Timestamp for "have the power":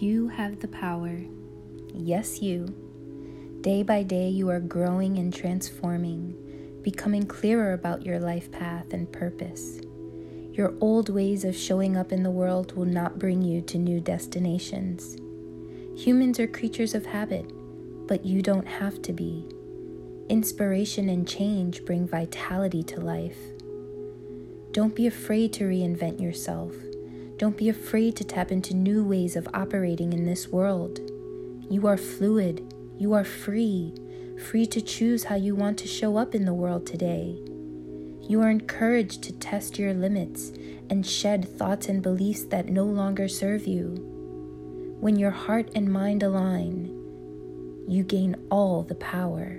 0.28-1.20